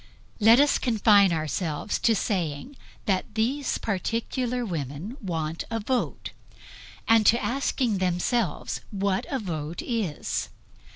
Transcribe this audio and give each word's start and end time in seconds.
Let 0.39 0.59
us 0.59 0.79
confine 0.79 1.31
ourselves 1.31 1.99
to 1.99 2.15
saying 2.15 2.75
that 3.05 3.35
these 3.35 3.77
particular 3.77 4.65
women 4.65 5.15
want 5.21 5.63
a 5.69 5.79
vote 5.79 6.31
and 7.07 7.23
to 7.27 7.39
asking 7.39 7.99
themselves 7.99 8.81
what 8.89 9.27
a 9.29 9.37
vote 9.37 9.83
is. 9.83 10.49